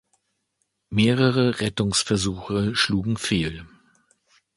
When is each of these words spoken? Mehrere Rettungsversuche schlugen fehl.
Mehrere 0.89 1.59
Rettungsversuche 1.59 2.75
schlugen 2.75 3.17
fehl. 3.17 3.67